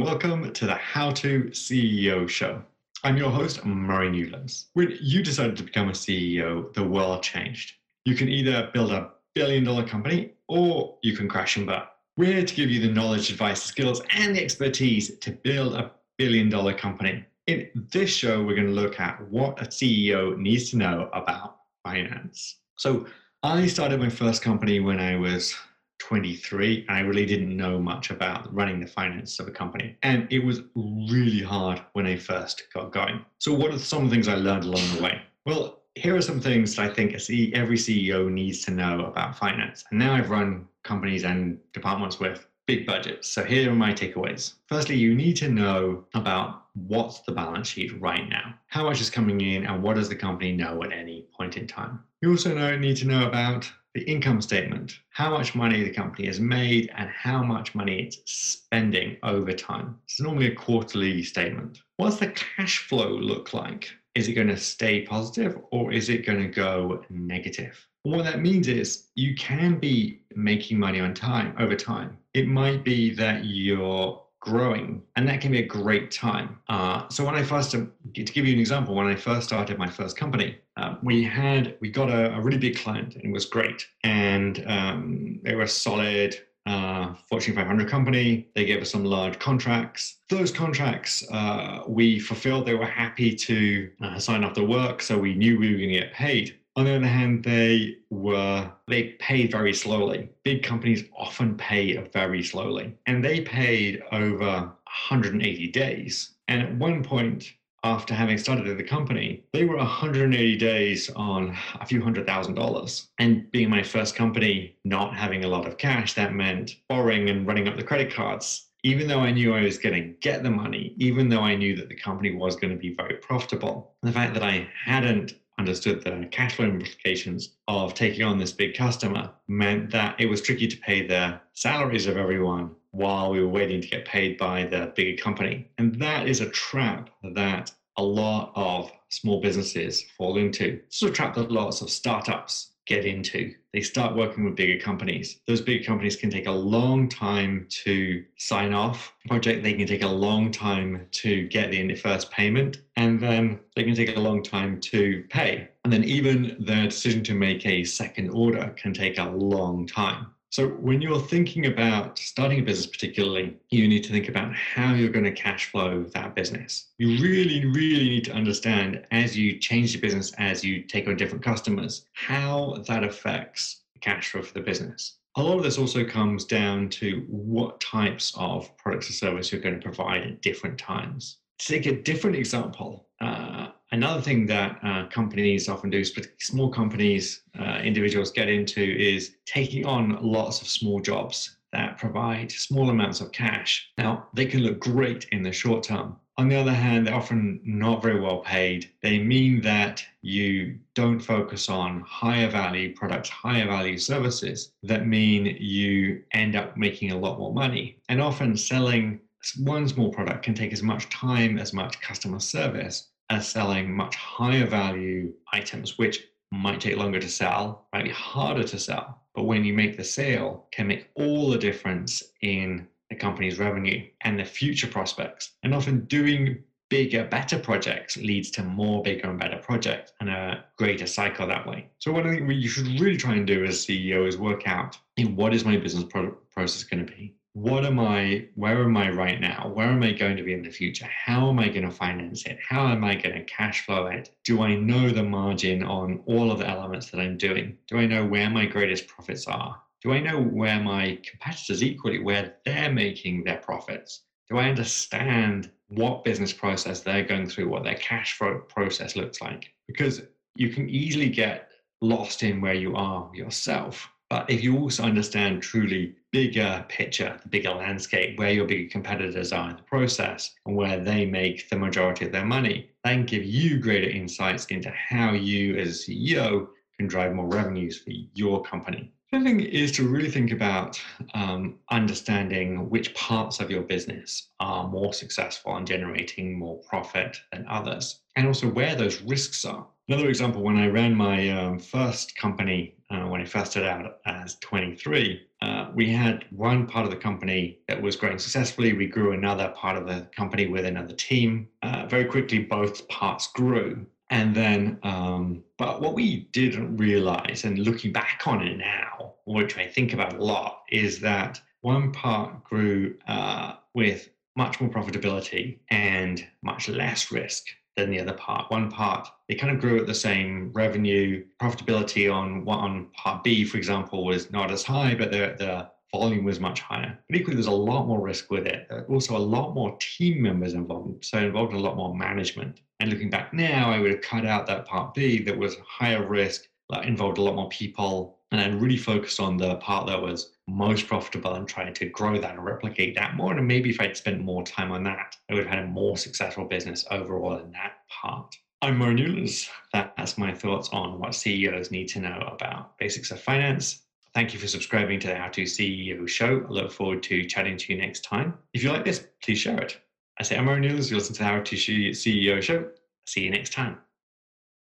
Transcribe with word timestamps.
Welcome 0.00 0.50
to 0.54 0.64
the 0.64 0.76
How 0.76 1.10
to 1.10 1.50
CEO 1.50 2.26
Show. 2.26 2.62
I'm 3.04 3.18
your 3.18 3.30
host, 3.30 3.66
Murray 3.66 4.10
Newlands. 4.10 4.70
When 4.72 4.96
you 4.98 5.22
decided 5.22 5.58
to 5.58 5.62
become 5.62 5.90
a 5.90 5.92
CEO, 5.92 6.72
the 6.72 6.82
world 6.82 7.22
changed. 7.22 7.74
You 8.06 8.14
can 8.14 8.30
either 8.30 8.70
build 8.72 8.92
a 8.92 9.10
billion 9.34 9.62
dollar 9.62 9.86
company 9.86 10.32
or 10.48 10.96
you 11.02 11.14
can 11.14 11.28
crash 11.28 11.58
and 11.58 11.66
burn. 11.66 11.82
We're 12.16 12.32
here 12.32 12.46
to 12.46 12.54
give 12.54 12.70
you 12.70 12.80
the 12.80 12.90
knowledge, 12.90 13.30
advice, 13.30 13.62
skills, 13.62 14.00
and 14.14 14.34
the 14.34 14.42
expertise 14.42 15.18
to 15.18 15.32
build 15.32 15.74
a 15.74 15.90
billion 16.16 16.48
dollar 16.48 16.72
company. 16.72 17.26
In 17.46 17.68
this 17.92 18.08
show, 18.08 18.42
we're 18.42 18.56
going 18.56 18.68
to 18.68 18.72
look 18.72 18.98
at 19.00 19.20
what 19.30 19.60
a 19.60 19.66
CEO 19.66 20.34
needs 20.38 20.70
to 20.70 20.78
know 20.78 21.10
about 21.12 21.58
finance. 21.84 22.56
So, 22.76 23.06
I 23.42 23.66
started 23.66 24.00
my 24.00 24.08
first 24.08 24.40
company 24.40 24.80
when 24.80 24.98
I 24.98 25.16
was 25.16 25.54
23 26.00 26.86
and 26.88 26.96
I 26.96 27.00
really 27.00 27.26
didn't 27.26 27.56
know 27.56 27.78
much 27.78 28.10
about 28.10 28.52
running 28.52 28.80
the 28.80 28.86
finance 28.86 29.38
of 29.38 29.46
a 29.46 29.50
company. 29.50 29.96
And 30.02 30.26
it 30.30 30.40
was 30.40 30.62
really 30.74 31.42
hard 31.42 31.82
when 31.92 32.06
I 32.06 32.16
first 32.16 32.64
got 32.74 32.90
going. 32.90 33.24
So, 33.38 33.52
what 33.52 33.72
are 33.72 33.78
some 33.78 34.10
things 34.10 34.26
I 34.26 34.34
learned 34.34 34.64
along 34.64 34.82
the 34.96 35.02
way? 35.02 35.22
Well, 35.44 35.80
here 35.94 36.16
are 36.16 36.22
some 36.22 36.40
things 36.40 36.76
that 36.76 36.90
I 36.90 36.94
think 36.94 37.12
every 37.54 37.76
CEO 37.76 38.30
needs 38.30 38.64
to 38.64 38.70
know 38.70 39.06
about 39.06 39.36
finance. 39.36 39.84
And 39.90 39.98
now 39.98 40.14
I've 40.14 40.30
run 40.30 40.66
companies 40.82 41.24
and 41.24 41.58
departments 41.72 42.18
with 42.18 42.46
big 42.66 42.86
budgets. 42.86 43.28
So, 43.28 43.44
here 43.44 43.70
are 43.70 43.74
my 43.74 43.92
takeaways. 43.92 44.54
Firstly, 44.66 44.96
you 44.96 45.14
need 45.14 45.36
to 45.36 45.48
know 45.48 46.04
about 46.14 46.66
what's 46.74 47.20
the 47.20 47.32
balance 47.32 47.68
sheet 47.68 48.00
right 48.00 48.28
now, 48.28 48.54
how 48.68 48.84
much 48.84 49.00
is 49.00 49.10
coming 49.10 49.40
in, 49.40 49.66
and 49.66 49.82
what 49.82 49.96
does 49.96 50.08
the 50.08 50.16
company 50.16 50.52
know 50.52 50.82
at 50.82 50.92
any 50.92 51.26
point 51.36 51.56
in 51.56 51.66
time. 51.66 52.00
You 52.22 52.30
also 52.30 52.54
know, 52.54 52.76
need 52.76 52.96
to 52.98 53.06
know 53.06 53.26
about 53.26 53.70
the 53.94 54.02
income 54.02 54.40
statement, 54.40 55.00
how 55.10 55.30
much 55.30 55.54
money 55.54 55.82
the 55.82 55.90
company 55.90 56.26
has 56.26 56.38
made 56.38 56.92
and 56.96 57.10
how 57.10 57.42
much 57.42 57.74
money 57.74 58.02
it's 58.02 58.20
spending 58.24 59.16
over 59.24 59.52
time. 59.52 59.98
It's 60.04 60.20
normally 60.20 60.46
a 60.46 60.54
quarterly 60.54 61.24
statement. 61.24 61.80
What's 61.96 62.18
the 62.18 62.28
cash 62.28 62.86
flow 62.86 63.08
look 63.08 63.52
like? 63.52 63.90
Is 64.14 64.28
it 64.28 64.34
going 64.34 64.48
to 64.48 64.56
stay 64.56 65.02
positive 65.02 65.58
or 65.70 65.92
is 65.92 66.08
it 66.08 66.24
going 66.24 66.40
to 66.40 66.48
go 66.48 67.04
negative? 67.10 67.86
What 68.02 68.24
that 68.24 68.40
means 68.40 68.66
is 68.68 69.08
you 69.14 69.34
can 69.34 69.78
be 69.78 70.22
making 70.34 70.78
money 70.78 71.00
on 71.00 71.14
time 71.14 71.54
over 71.58 71.76
time. 71.76 72.16
It 72.32 72.46
might 72.46 72.84
be 72.84 73.14
that 73.14 73.44
you're 73.44 74.22
growing 74.40 75.02
and 75.16 75.28
that 75.28 75.40
can 75.40 75.52
be 75.52 75.58
a 75.58 75.66
great 75.66 76.10
time 76.10 76.58
uh, 76.70 77.06
so 77.10 77.22
when 77.24 77.34
i 77.34 77.42
first 77.42 77.70
to 77.72 77.90
give 78.14 78.46
you 78.46 78.54
an 78.54 78.58
example 78.58 78.94
when 78.94 79.06
i 79.06 79.14
first 79.14 79.46
started 79.46 79.76
my 79.76 79.86
first 79.86 80.16
company 80.16 80.56
um, 80.78 80.98
we 81.02 81.22
had 81.22 81.76
we 81.80 81.90
got 81.90 82.08
a, 82.08 82.34
a, 82.34 82.40
really 82.40 82.56
big 82.56 82.74
client 82.78 83.14
and 83.16 83.24
it 83.24 83.30
was 83.30 83.44
great 83.44 83.86
and 84.02 84.64
um, 84.66 85.38
they 85.42 85.54
were 85.54 85.64
a 85.64 85.68
solid 85.68 86.34
uh, 86.66 87.14
Fortune 87.28 87.54
500 87.54 87.88
company. 87.88 88.48
They 88.54 88.64
gave 88.64 88.82
us 88.82 88.90
some 88.90 89.04
large 89.04 89.38
contracts. 89.38 90.18
Those 90.28 90.52
contracts 90.52 91.26
uh, 91.32 91.82
we 91.88 92.18
fulfilled. 92.20 92.66
They 92.66 92.74
were 92.74 92.86
happy 92.86 93.34
to 93.34 93.90
uh, 94.02 94.18
sign 94.18 94.44
off 94.44 94.54
the 94.54 94.64
work, 94.64 95.02
so 95.02 95.18
we 95.18 95.34
knew 95.34 95.58
we 95.58 95.72
were 95.72 95.78
going 95.78 95.88
to 95.88 96.00
get 96.00 96.12
paid. 96.12 96.59
On 96.80 96.86
the 96.86 96.96
other 96.96 97.06
hand, 97.06 97.44
they 97.44 97.98
were 98.08 98.72
they 98.88 99.02
paid 99.18 99.50
very 99.50 99.74
slowly. 99.74 100.30
Big 100.44 100.62
companies 100.62 101.04
often 101.14 101.54
pay 101.58 101.94
very 102.10 102.42
slowly, 102.42 102.96
and 103.04 103.22
they 103.22 103.42
paid 103.42 104.02
over 104.12 104.46
180 104.46 105.68
days. 105.72 106.36
And 106.48 106.62
at 106.62 106.74
one 106.76 107.04
point, 107.04 107.52
after 107.84 108.14
having 108.14 108.38
started 108.38 108.78
the 108.78 108.82
company, 108.82 109.44
they 109.52 109.66
were 109.66 109.76
180 109.76 110.56
days 110.56 111.10
on 111.10 111.54
a 111.78 111.84
few 111.84 112.00
hundred 112.00 112.26
thousand 112.26 112.54
dollars. 112.54 113.08
And 113.18 113.52
being 113.52 113.68
my 113.68 113.82
first 113.82 114.16
company, 114.16 114.74
not 114.86 115.14
having 115.14 115.44
a 115.44 115.48
lot 115.48 115.66
of 115.66 115.76
cash, 115.76 116.14
that 116.14 116.32
meant 116.32 116.76
borrowing 116.88 117.28
and 117.28 117.46
running 117.46 117.68
up 117.68 117.76
the 117.76 117.82
credit 117.82 118.10
cards. 118.10 118.68
Even 118.84 119.06
though 119.06 119.20
I 119.20 119.32
knew 119.32 119.54
I 119.54 119.64
was 119.64 119.76
going 119.76 120.02
to 120.02 120.14
get 120.20 120.42
the 120.42 120.50
money, 120.50 120.94
even 120.96 121.28
though 121.28 121.42
I 121.42 121.56
knew 121.56 121.76
that 121.76 121.90
the 121.90 121.94
company 121.94 122.34
was 122.34 122.56
going 122.56 122.72
to 122.72 122.80
be 122.80 122.94
very 122.94 123.16
profitable, 123.16 123.92
the 124.00 124.12
fact 124.12 124.32
that 124.32 124.42
I 124.42 124.66
hadn't 124.82 125.34
understood 125.60 126.02
the 126.02 126.26
cash 126.30 126.56
flow 126.56 126.64
implications 126.64 127.50
of 127.68 127.94
taking 127.94 128.24
on 128.24 128.38
this 128.38 128.52
big 128.52 128.74
customer 128.74 129.30
meant 129.46 129.90
that 129.90 130.18
it 130.18 130.26
was 130.26 130.42
tricky 130.42 130.66
to 130.66 130.76
pay 130.78 131.06
the 131.06 131.38
salaries 131.52 132.06
of 132.06 132.16
everyone 132.16 132.70
while 132.92 133.30
we 133.30 133.40
were 133.40 133.48
waiting 133.48 133.80
to 133.80 133.88
get 133.88 134.04
paid 134.04 134.36
by 134.38 134.64
the 134.64 134.92
bigger 134.96 135.22
company. 135.22 135.70
And 135.78 135.94
that 136.00 136.26
is 136.26 136.40
a 136.40 136.50
trap 136.50 137.10
that 137.34 137.70
a 137.96 138.02
lot 138.02 138.52
of 138.56 138.90
small 139.10 139.40
businesses 139.40 140.02
fall 140.16 140.38
into. 140.38 140.80
It's 140.86 141.02
a 141.02 141.10
trap 141.10 141.34
that 141.34 141.52
lots 141.52 141.82
of 141.82 141.90
startups 141.90 142.69
get 142.90 143.06
into. 143.06 143.54
They 143.72 143.80
start 143.80 144.16
working 144.16 144.44
with 144.44 144.56
bigger 144.56 144.82
companies. 144.82 145.40
Those 145.46 145.60
bigger 145.60 145.84
companies 145.84 146.16
can 146.16 146.28
take 146.28 146.48
a 146.48 146.52
long 146.52 147.08
time 147.08 147.66
to 147.84 148.24
sign 148.36 148.74
off 148.74 149.14
a 149.24 149.28
project. 149.28 149.62
They 149.62 149.74
can 149.74 149.86
take 149.86 150.02
a 150.02 150.08
long 150.08 150.50
time 150.50 151.06
to 151.22 151.46
get 151.46 151.70
the 151.70 151.94
first 151.94 152.32
payment, 152.32 152.82
and 152.96 153.20
then 153.20 153.60
they 153.76 153.84
can 153.84 153.94
take 153.94 154.16
a 154.16 154.20
long 154.20 154.42
time 154.42 154.80
to 154.80 155.24
pay. 155.30 155.68
And 155.84 155.92
then 155.92 156.04
even 156.04 156.56
the 156.58 156.88
decision 156.88 157.22
to 157.24 157.34
make 157.34 157.64
a 157.64 157.84
second 157.84 158.30
order 158.30 158.74
can 158.76 158.92
take 158.92 159.18
a 159.18 159.30
long 159.30 159.86
time. 159.86 160.26
So, 160.50 160.66
when 160.66 161.00
you're 161.00 161.20
thinking 161.20 161.66
about 161.66 162.18
starting 162.18 162.58
a 162.58 162.62
business, 162.62 162.86
particularly, 162.86 163.56
you 163.70 163.86
need 163.86 164.02
to 164.02 164.10
think 164.10 164.28
about 164.28 164.52
how 164.52 164.94
you're 164.94 165.08
going 165.08 165.24
to 165.24 165.32
cash 165.32 165.70
flow 165.70 166.02
that 166.02 166.34
business. 166.34 166.88
You 166.98 167.22
really, 167.22 167.66
really 167.66 168.08
need 168.08 168.24
to 168.24 168.32
understand 168.32 169.06
as 169.12 169.38
you 169.38 169.60
change 169.60 169.92
the 169.92 170.00
business, 170.00 170.32
as 170.38 170.64
you 170.64 170.82
take 170.82 171.06
on 171.06 171.16
different 171.16 171.44
customers, 171.44 172.04
how 172.14 172.82
that 172.88 173.04
affects 173.04 173.82
cash 174.00 174.32
flow 174.32 174.42
for 174.42 174.54
the 174.54 174.60
business. 174.60 175.18
A 175.36 175.42
lot 175.42 175.56
of 175.56 175.62
this 175.62 175.78
also 175.78 176.04
comes 176.04 176.44
down 176.44 176.88
to 176.88 177.24
what 177.28 177.80
types 177.80 178.32
of 178.36 178.76
products 178.76 179.08
or 179.08 179.12
service 179.12 179.52
you're 179.52 179.60
going 179.60 179.76
to 179.76 179.80
provide 179.80 180.22
at 180.22 180.42
different 180.42 180.76
times. 180.76 181.38
To 181.60 181.66
take 181.68 181.86
a 181.86 182.02
different 182.02 182.34
example, 182.34 183.06
uh, 183.20 183.68
Another 183.92 184.22
thing 184.22 184.46
that 184.46 184.78
uh, 184.84 185.06
companies 185.08 185.68
often 185.68 185.90
do, 185.90 186.04
small 186.38 186.70
companies, 186.70 187.42
uh, 187.58 187.80
individuals 187.82 188.30
get 188.30 188.48
into, 188.48 188.80
is 188.80 189.36
taking 189.46 189.84
on 189.84 190.16
lots 190.22 190.62
of 190.62 190.68
small 190.68 191.00
jobs 191.00 191.56
that 191.72 191.98
provide 191.98 192.52
small 192.52 192.90
amounts 192.90 193.20
of 193.20 193.32
cash. 193.32 193.90
Now, 193.98 194.28
they 194.32 194.46
can 194.46 194.60
look 194.60 194.78
great 194.78 195.26
in 195.32 195.42
the 195.42 195.52
short 195.52 195.82
term. 195.82 196.16
On 196.36 196.48
the 196.48 196.56
other 196.56 196.72
hand, 196.72 197.06
they're 197.06 197.14
often 197.14 197.60
not 197.64 198.00
very 198.00 198.20
well 198.20 198.38
paid. 198.38 198.90
They 199.02 199.18
mean 199.18 199.60
that 199.62 200.04
you 200.22 200.78
don't 200.94 201.20
focus 201.20 201.68
on 201.68 202.00
higher 202.00 202.48
value 202.48 202.94
products, 202.94 203.28
higher 203.28 203.66
value 203.66 203.98
services 203.98 204.72
that 204.84 205.06
mean 205.06 205.56
you 205.60 206.22
end 206.32 206.56
up 206.56 206.76
making 206.76 207.10
a 207.10 207.18
lot 207.18 207.38
more 207.38 207.52
money. 207.52 207.98
And 208.08 208.22
often 208.22 208.56
selling 208.56 209.20
one 209.58 209.88
small 209.88 210.10
product 210.10 210.44
can 210.44 210.54
take 210.54 210.72
as 210.72 210.82
much 210.82 211.08
time, 211.10 211.58
as 211.58 211.72
much 211.72 212.00
customer 212.00 212.40
service 212.40 213.09
are 213.30 213.40
selling 213.40 213.94
much 213.94 214.16
higher 214.16 214.66
value 214.66 215.32
items, 215.52 215.96
which 215.98 216.26
might 216.52 216.80
take 216.80 216.96
longer 216.96 217.20
to 217.20 217.28
sell, 217.28 217.86
might 217.92 218.04
be 218.04 218.10
harder 218.10 218.64
to 218.64 218.78
sell. 218.78 219.22
But 219.34 219.44
when 219.44 219.64
you 219.64 219.72
make 219.72 219.96
the 219.96 220.04
sale, 220.04 220.66
can 220.72 220.88
make 220.88 221.08
all 221.14 221.50
the 221.50 221.58
difference 221.58 222.22
in 222.42 222.88
the 223.08 223.16
company's 223.16 223.58
revenue 223.58 224.06
and 224.22 224.38
the 224.38 224.44
future 224.44 224.88
prospects. 224.88 225.52
And 225.62 225.74
often 225.74 226.04
doing 226.06 226.62
bigger, 226.88 227.24
better 227.24 227.58
projects 227.58 228.16
leads 228.16 228.50
to 228.50 228.64
more 228.64 229.02
bigger 229.02 229.30
and 229.30 229.38
better 229.38 229.58
projects 229.58 230.12
and 230.20 230.28
a 230.28 230.64
greater 230.76 231.06
cycle 231.06 231.46
that 231.46 231.66
way. 231.66 231.88
So 231.98 232.12
what 232.12 232.26
I 232.26 232.34
think 232.34 232.50
you 232.50 232.68
should 232.68 233.00
really 233.00 233.16
try 233.16 233.34
and 233.34 233.46
do 233.46 233.64
as 233.64 233.86
CEO 233.86 234.26
is 234.26 234.36
work 234.36 234.66
out 234.66 234.98
what 235.28 235.54
is 235.54 235.64
my 235.64 235.76
business 235.76 236.04
pro- 236.04 236.32
process 236.50 236.84
going 236.84 237.04
to 237.04 237.12
be? 237.12 237.34
What 237.52 237.84
am 237.84 237.98
I, 237.98 238.46
where 238.54 238.84
am 238.84 238.96
I 238.96 239.10
right 239.10 239.40
now? 239.40 239.70
Where 239.74 239.88
am 239.88 240.02
I 240.02 240.12
going 240.12 240.36
to 240.36 240.42
be 240.42 240.52
in 240.52 240.62
the 240.62 240.70
future? 240.70 241.06
How 241.06 241.48
am 241.48 241.58
I 241.58 241.68
going 241.68 241.82
to 241.82 241.90
finance 241.90 242.46
it? 242.46 242.58
How 242.66 242.86
am 242.86 243.02
I 243.02 243.16
going 243.16 243.34
to 243.34 243.44
cash 243.44 243.84
flow 243.84 244.06
it? 244.06 244.30
Do 244.44 244.62
I 244.62 244.76
know 244.76 245.10
the 245.10 245.24
margin 245.24 245.82
on 245.82 246.22
all 246.26 246.52
of 246.52 246.60
the 246.60 246.68
elements 246.68 247.10
that 247.10 247.20
I'm 247.20 247.36
doing? 247.36 247.76
Do 247.88 247.98
I 247.98 248.06
know 248.06 248.24
where 248.24 248.48
my 248.50 248.66
greatest 248.66 249.08
profits 249.08 249.48
are? 249.48 249.80
Do 250.02 250.12
I 250.12 250.20
know 250.20 250.40
where 250.40 250.80
my 250.80 251.18
competitors 251.28 251.82
equally, 251.82 252.20
where 252.20 252.54
they're 252.64 252.92
making 252.92 253.44
their 253.44 253.58
profits? 253.58 254.22
Do 254.48 254.56
I 254.58 254.68
understand 254.68 255.70
what 255.88 256.24
business 256.24 256.52
process 256.52 257.00
they're 257.00 257.24
going 257.24 257.48
through, 257.48 257.68
what 257.68 257.82
their 257.82 257.96
cash 257.96 258.34
flow 258.34 258.60
process 258.68 259.16
looks 259.16 259.40
like? 259.40 259.72
Because 259.88 260.22
you 260.54 260.70
can 260.70 260.88
easily 260.88 261.28
get 261.28 261.68
lost 262.00 262.44
in 262.44 262.60
where 262.60 262.74
you 262.74 262.94
are 262.94 263.30
yourself 263.34 264.08
but 264.30 264.48
if 264.48 264.62
you 264.62 264.78
also 264.78 265.02
understand 265.02 265.60
truly 265.60 266.14
bigger 266.30 266.84
picture, 266.88 267.36
the 267.42 267.48
bigger 267.48 267.72
landscape, 267.72 268.38
where 268.38 268.52
your 268.52 268.64
bigger 268.64 268.88
competitors 268.88 269.52
are 269.52 269.70
in 269.70 269.76
the 269.76 269.82
process 269.82 270.54
and 270.64 270.76
where 270.76 271.00
they 271.00 271.26
make 271.26 271.68
the 271.68 271.76
majority 271.76 272.24
of 272.24 272.32
their 272.32 272.44
money, 272.44 272.90
that 273.02 273.10
can 273.10 273.26
give 273.26 273.44
you 273.44 273.80
greater 273.80 274.08
insights 274.08 274.66
into 274.66 274.90
how 274.90 275.32
you 275.32 275.76
as 275.76 276.06
CEO 276.06 276.68
can 276.96 277.08
drive 277.08 277.34
more 277.34 277.48
revenues 277.48 277.98
for 277.98 278.12
your 278.34 278.62
company. 278.62 279.12
The 279.32 279.40
thing 279.40 279.60
is 279.60 279.90
to 279.92 280.08
really 280.08 280.30
think 280.30 280.52
about 280.52 281.00
um, 281.34 281.78
understanding 281.90 282.88
which 282.88 283.14
parts 283.14 283.58
of 283.58 283.70
your 283.70 283.82
business 283.82 284.48
are 284.60 284.88
more 284.88 285.12
successful 285.12 285.76
and 285.76 285.86
generating 285.86 286.56
more 286.56 286.78
profit 286.88 287.36
than 287.52 287.66
others, 287.68 288.20
and 288.36 288.46
also 288.46 288.68
where 288.68 288.94
those 288.94 289.22
risks 289.22 289.64
are 289.64 289.86
Another 290.10 290.28
example, 290.28 290.60
when 290.62 290.76
I 290.76 290.88
ran 290.88 291.14
my 291.14 291.50
um, 291.50 291.78
first 291.78 292.34
company, 292.34 292.96
uh, 293.10 293.28
when 293.28 293.40
I 293.40 293.44
first 293.44 293.70
started 293.70 293.88
out 293.88 294.18
as 294.26 294.56
23, 294.56 295.40
uh, 295.62 295.90
we 295.94 296.10
had 296.10 296.46
one 296.50 296.88
part 296.88 297.04
of 297.04 297.12
the 297.12 297.16
company 297.16 297.78
that 297.86 298.02
was 298.02 298.16
growing 298.16 298.40
successfully. 298.40 298.92
We 298.92 299.06
grew 299.06 299.30
another 299.30 299.68
part 299.76 299.96
of 299.96 300.08
the 300.08 300.28
company 300.34 300.66
with 300.66 300.84
another 300.84 301.14
team. 301.14 301.68
Uh, 301.84 302.06
very 302.06 302.24
quickly, 302.24 302.58
both 302.58 303.06
parts 303.06 303.52
grew. 303.52 304.04
And 304.30 304.52
then, 304.52 304.98
um, 305.04 305.62
but 305.78 306.00
what 306.00 306.14
we 306.14 306.48
didn't 306.50 306.96
realize, 306.96 307.62
and 307.62 307.78
looking 307.78 308.10
back 308.10 308.42
on 308.46 308.66
it 308.66 308.78
now, 308.78 309.34
which 309.44 309.78
I 309.78 309.86
think 309.86 310.12
about 310.12 310.32
a 310.32 310.42
lot, 310.42 310.82
is 310.90 311.20
that 311.20 311.60
one 311.82 312.10
part 312.10 312.64
grew 312.64 313.16
uh, 313.28 313.74
with 313.94 314.28
much 314.56 314.80
more 314.80 314.90
profitability 314.90 315.78
and 315.88 316.44
much 316.64 316.88
less 316.88 317.30
risk 317.30 317.68
than 317.96 318.10
the 318.10 318.20
other 318.20 318.32
part. 318.32 318.70
One 318.70 318.90
part, 318.90 319.28
it 319.48 319.56
kind 319.60 319.74
of 319.74 319.80
grew 319.80 320.00
at 320.00 320.06
the 320.06 320.14
same 320.14 320.70
revenue. 320.72 321.44
Profitability 321.60 322.32
on 322.32 322.64
one 322.64 323.06
part 323.14 323.44
B, 323.44 323.64
for 323.64 323.76
example, 323.76 324.24
was 324.24 324.50
not 324.50 324.70
as 324.70 324.82
high, 324.82 325.14
but 325.14 325.30
the, 325.30 325.54
the 325.58 325.90
volume 326.12 326.44
was 326.44 326.60
much 326.60 326.80
higher. 326.80 327.18
But 327.28 327.38
equally, 327.38 327.54
there's 327.54 327.66
a 327.66 327.70
lot 327.72 328.06
more 328.06 328.20
risk 328.20 328.50
with 328.50 328.66
it. 328.66 328.88
Also, 329.08 329.36
a 329.36 329.38
lot 329.38 329.74
more 329.74 329.96
team 330.00 330.42
members 330.42 330.74
involved, 330.74 331.24
so 331.24 331.38
involved 331.38 331.74
a 331.74 331.78
lot 331.78 331.96
more 331.96 332.14
management. 332.14 332.80
And 333.00 333.10
looking 333.10 333.30
back 333.30 333.52
now, 333.52 333.90
I 333.90 333.98
would 333.98 334.10
have 334.10 334.20
cut 334.20 334.46
out 334.46 334.66
that 334.66 334.86
part 334.86 335.14
B 335.14 335.42
that 335.44 335.56
was 335.56 335.76
higher 335.86 336.26
risk, 336.26 336.68
that 336.90 337.04
involved 337.04 337.38
a 337.38 337.42
lot 337.42 337.54
more 337.54 337.68
people, 337.68 338.38
and 338.50 338.60
then 338.60 338.80
really 338.80 338.96
focused 338.96 339.40
on 339.40 339.56
the 339.56 339.76
part 339.76 340.06
that 340.06 340.20
was 340.20 340.52
most 340.70 341.06
profitable 341.06 341.54
and 341.54 341.68
trying 341.68 341.92
to 341.94 342.06
grow 342.06 342.38
that 342.38 342.54
and 342.54 342.64
replicate 342.64 343.14
that 343.16 343.34
more. 343.34 343.52
And 343.52 343.66
maybe 343.66 343.90
if 343.90 344.00
I'd 344.00 344.16
spent 344.16 344.40
more 344.40 344.62
time 344.62 344.92
on 344.92 345.02
that, 345.04 345.36
I 345.48 345.54
would 345.54 345.64
have 345.64 345.74
had 345.74 345.84
a 345.84 345.88
more 345.88 346.16
successful 346.16 346.64
business 346.64 347.04
overall 347.10 347.58
in 347.58 347.72
that 347.72 347.94
part. 348.08 348.56
I'm 348.82 348.96
Murray 348.96 349.14
Newlands. 349.14 349.68
That's 349.92 350.38
my 350.38 350.54
thoughts 350.54 350.88
on 350.92 351.18
what 351.18 351.34
CEOs 351.34 351.90
need 351.90 352.08
to 352.08 352.20
know 352.20 352.48
about 352.52 352.96
basics 352.98 353.30
of 353.30 353.40
finance. 353.40 354.02
Thank 354.32 354.54
you 354.54 354.60
for 354.60 354.68
subscribing 354.68 355.18
to 355.20 355.26
the 355.26 355.34
How 355.34 355.48
to 355.48 355.62
CEO 355.62 356.26
show. 356.28 356.64
I 356.66 356.70
look 356.70 356.92
forward 356.92 357.22
to 357.24 357.44
chatting 357.44 357.76
to 357.76 357.92
you 357.92 357.98
next 357.98 358.24
time. 358.24 358.54
If 358.72 358.82
you 358.82 358.90
like 358.92 359.04
this, 359.04 359.26
please 359.42 359.58
share 359.58 359.80
it. 359.80 360.00
I 360.38 360.44
say 360.44 360.56
I'm 360.56 360.64
Murray 360.64 360.80
Newlands. 360.80 361.10
You 361.10 361.16
listen 361.16 361.34
to 361.34 361.40
the 361.40 361.44
How 361.44 361.60
to 361.60 361.76
CEO 361.76 362.62
show. 362.62 362.88
See 363.26 363.42
you 363.42 363.50
next 363.50 363.72
time. 363.72 363.98